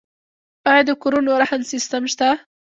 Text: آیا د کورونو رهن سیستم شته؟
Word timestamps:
آیا 0.69 0.81
د 0.87 0.91
کورونو 1.01 1.31
رهن 1.41 1.61
سیستم 1.71 2.03
شته؟ 2.13 2.29